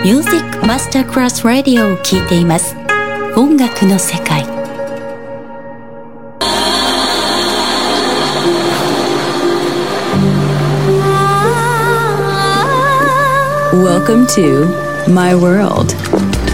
[0.00, 2.74] ミュージックマスタークラスラディオを聴いています
[3.36, 4.44] 音楽の世界
[13.74, 14.66] Welcome to
[15.12, 15.92] My World,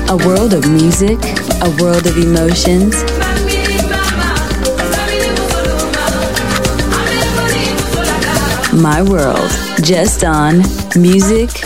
[0.09, 1.19] a world of music,
[1.63, 3.05] a world of emotions.
[8.73, 9.51] My World,
[9.83, 10.63] just on
[10.97, 11.66] Music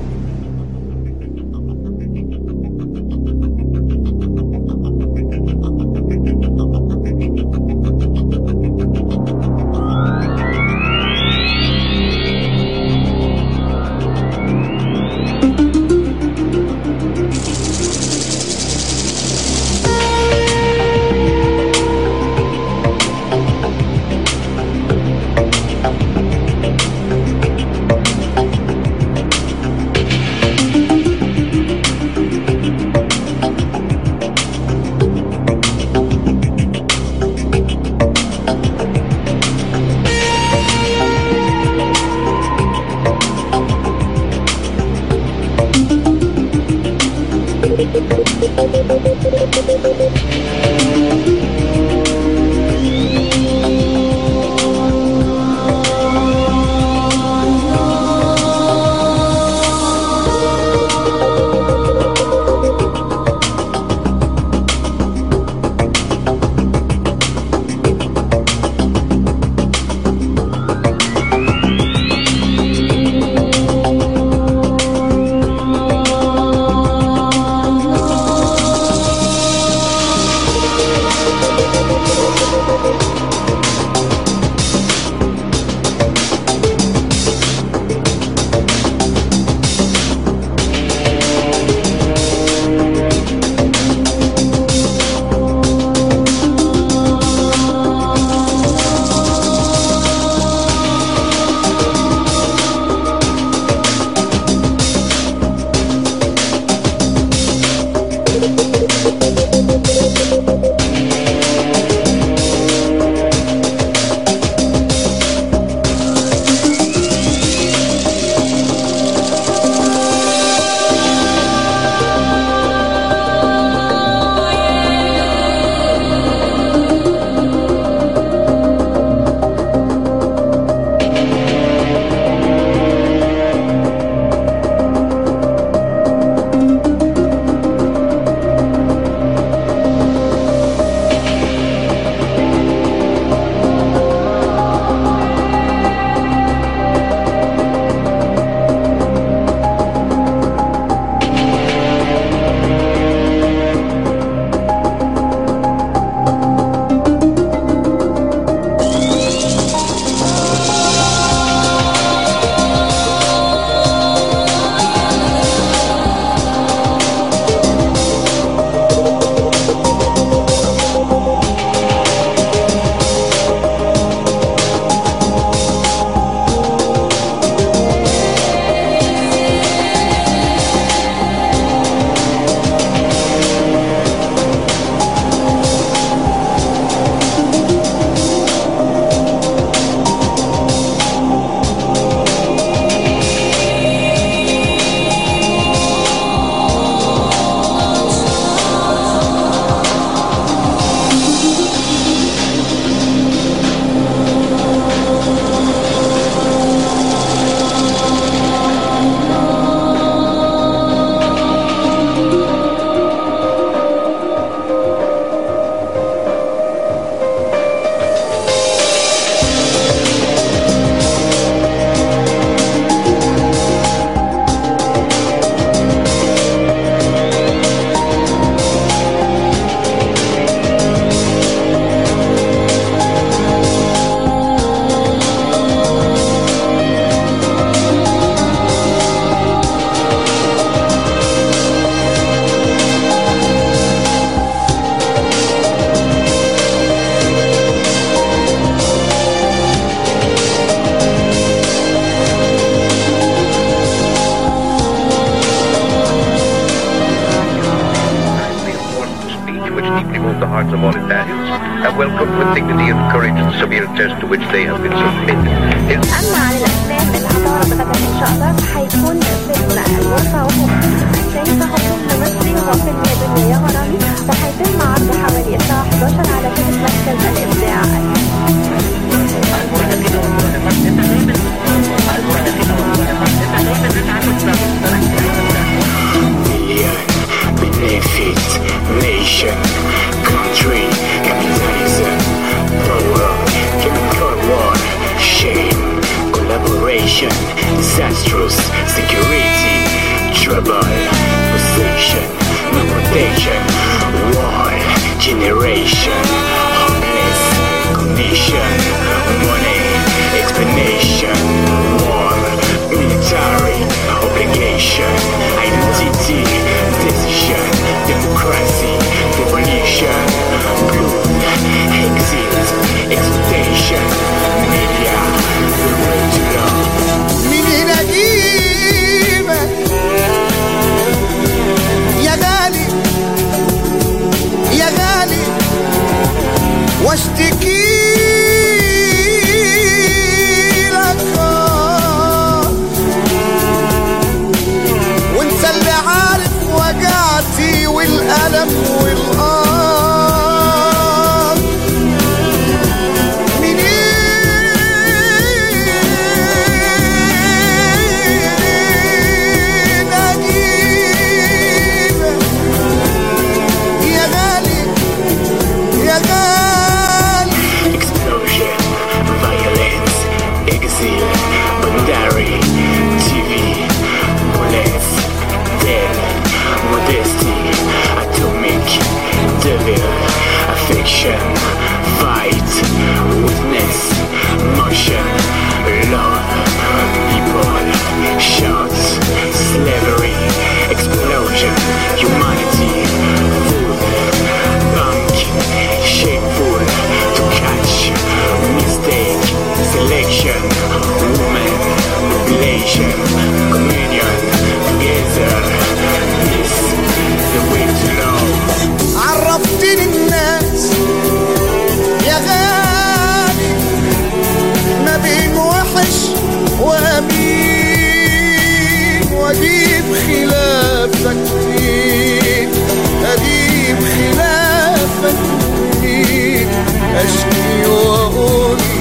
[427.23, 429.00] εσύ όλοι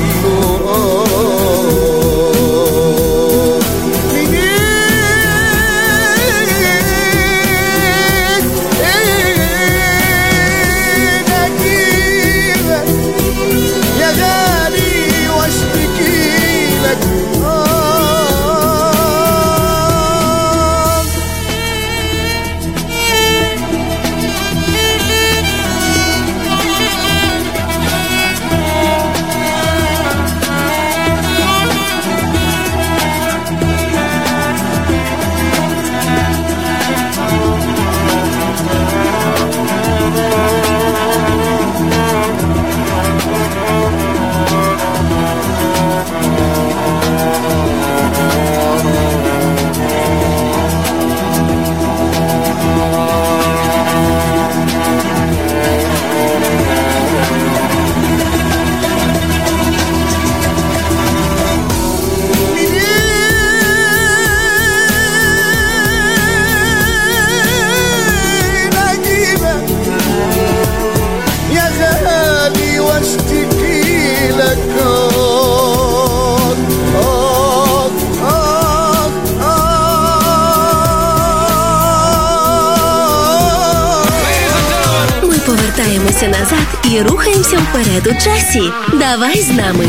[86.90, 88.62] і рухаємося вперед у часі.
[88.92, 89.84] Давай з нами.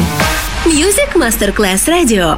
[0.65, 2.37] Music Masterclass Radio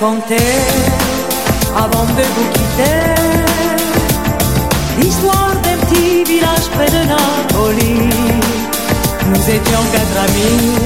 [0.00, 0.14] Avant
[2.04, 3.00] de vous quitter,
[5.00, 7.96] l'histoire d'un petit village près de Napoli.
[9.26, 10.76] Nous étions quatre amis,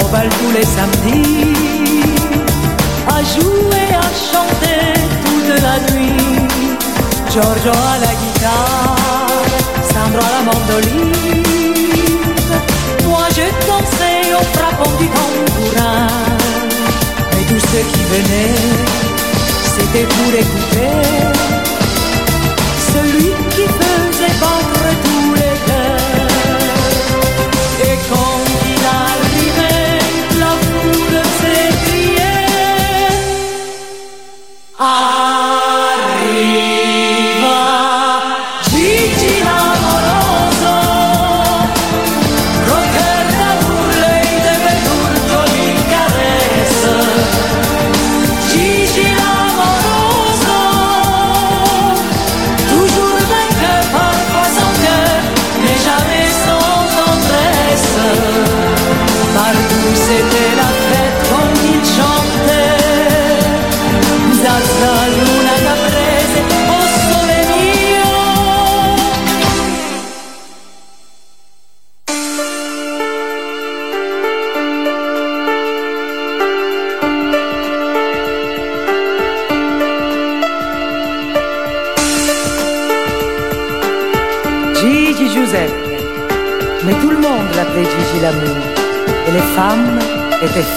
[0.00, 1.52] au bal tous les samedis,
[3.06, 4.82] à jouer, à chanter
[5.26, 6.48] toute la nuit.
[7.30, 9.44] Giorgio à la guitare,
[9.92, 11.12] Sandro à la mandoline.
[13.06, 15.35] Moi je dansais au frappant du tambourin.
[17.76, 18.54] Ceux qui venaient,
[19.76, 21.35] c'était pour écouter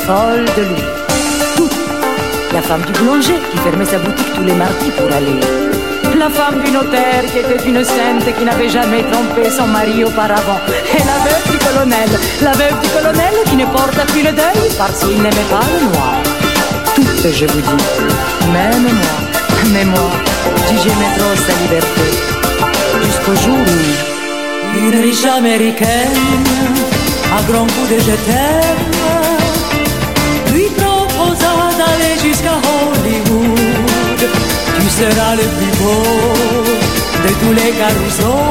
[0.10, 0.82] de lui.
[1.55, 1.72] Toutes.
[2.51, 5.39] La femme du boulanger qui fermait sa boutique tous les mardis pour aller.
[6.18, 10.60] La femme du notaire qui était une sainte qui n'avait jamais trompé son mari auparavant.
[10.95, 12.10] Et la veuve du colonel.
[12.41, 15.86] La veuve du colonel qui ne porta plus le deuil parce qu'il n'aimait pas le
[15.91, 16.16] noir.
[16.95, 17.84] Toutes, je vous dis.
[18.51, 19.16] Même moi.
[19.74, 20.10] Mais moi,
[20.68, 22.05] Gigi aimait trop sa liberté.
[23.03, 26.18] Jusqu'au jour où une riche américaine,
[27.38, 29.18] à grands coups de je
[35.00, 36.04] Tu seras le plus beau
[37.24, 38.50] de tous les carousaux.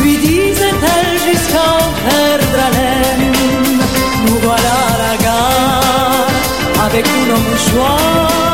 [0.00, 3.32] Lui disait-elle jusqu'à en perdre haleine.
[4.26, 6.26] Nous voilà à la gare
[6.86, 8.45] avec tous nos mouchoirs.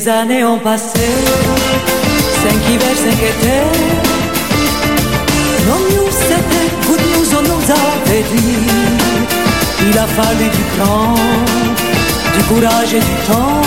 [0.00, 1.10] Les années ont passé,
[2.42, 3.66] cinq hivers, cinq étés.
[5.66, 8.60] Non news c'était good nous on nous avait dit.
[9.86, 11.14] Il a fallu du cran,
[12.34, 13.60] du courage et du temps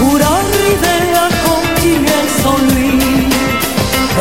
[0.00, 3.28] pour arriver à continuer sans lui.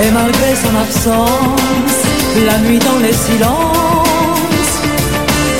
[0.03, 1.97] Et malgré son absence,
[2.45, 4.73] la nuit dans les silences,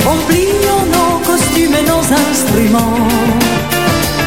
[0.06, 3.51] oublions nos costumes et nos instruments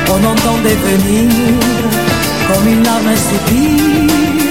[0.09, 1.29] on entendait venir
[2.47, 4.44] comme une larme soupir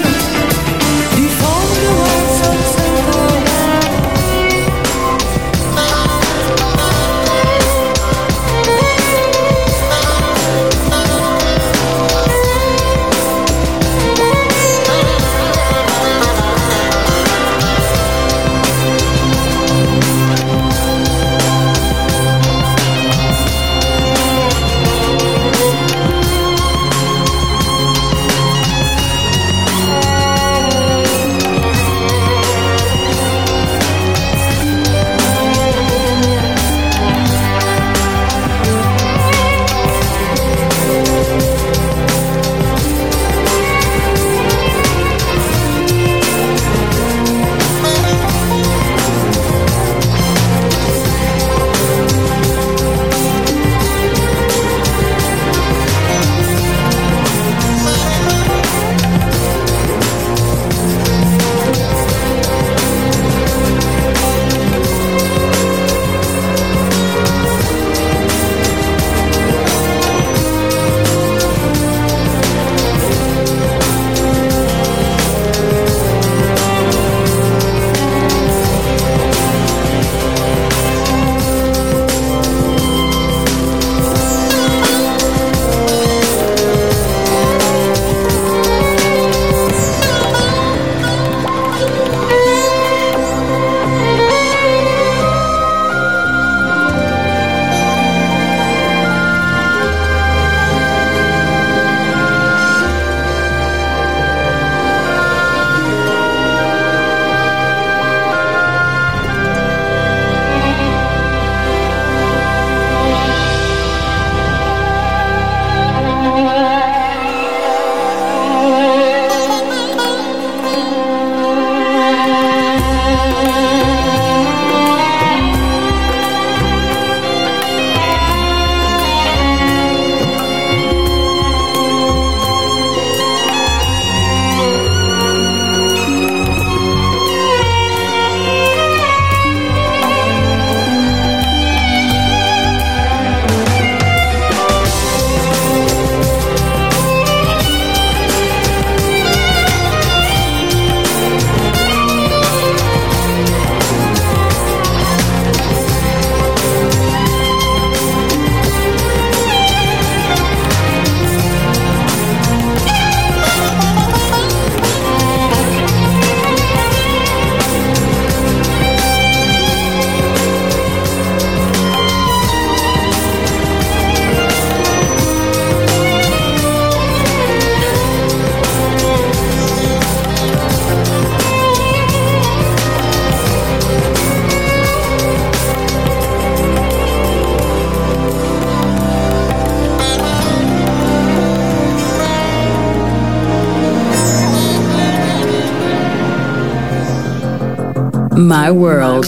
[198.55, 199.27] My world,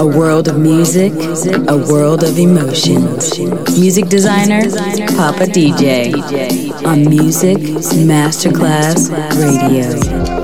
[0.00, 1.12] a world of music,
[1.68, 3.38] a world of emotions.
[3.78, 4.62] Music designer,
[5.14, 6.12] Papa DJ,
[6.84, 10.43] on Music Masterclass Radio.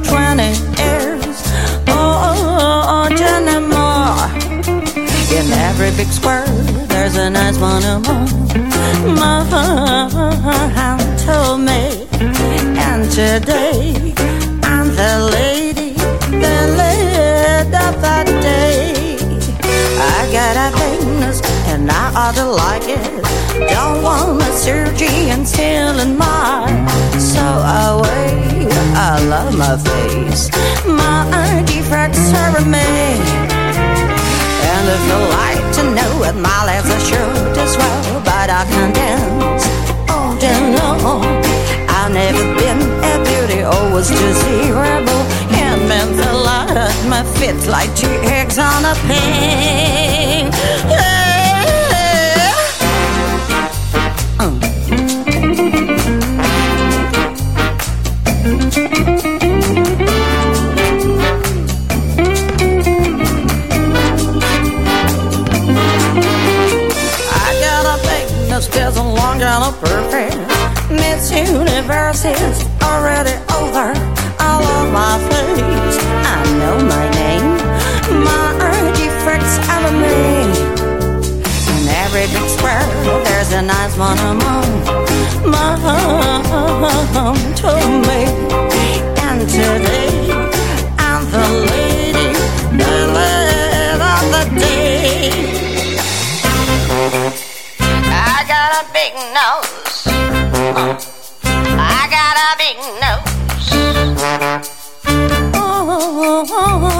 [0.00, 0.42] Is not 20
[0.82, 1.42] years
[1.88, 4.28] oh, old anymore.
[5.36, 6.46] In every big square,
[6.86, 8.26] there's a nice one more.
[10.74, 12.06] Hand told me,
[12.78, 14.19] and today
[21.90, 23.22] and I to like it.
[23.68, 26.70] Don't want a surgery until in March.
[27.18, 30.50] So away, I love my face.
[30.86, 32.90] My defects are me.
[34.70, 38.64] And if you like to know what my legs are short as well, but I
[38.72, 39.64] can dance
[40.10, 41.24] all day long.
[41.88, 42.80] I've never been
[43.10, 45.22] a beauty, always desirable.
[45.52, 51.19] And meant a lot of my feet like two eggs on a pan.
[69.50, 70.36] And perfect.
[70.90, 73.90] Miss Universe is already over.
[74.38, 75.98] All of my face,
[76.34, 77.58] I know my name.
[78.24, 78.46] My
[78.94, 80.20] defects are me.
[81.72, 82.86] In every big square,
[83.24, 84.70] there's a nice one among.
[85.50, 88.20] Mom told me,
[89.26, 90.30] and today
[90.98, 92.28] I'm the lady,
[92.80, 94.42] the lady of the
[97.34, 97.39] day.
[98.50, 100.10] I got a big nose.
[101.78, 103.30] I got a big nose.
[105.06, 106.99] And